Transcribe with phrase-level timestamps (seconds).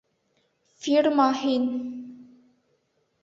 [0.85, 1.69] Фирма «Һин!»